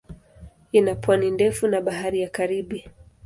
[0.71, 2.89] Ina pwani ndefu na Bahari ya Karibi.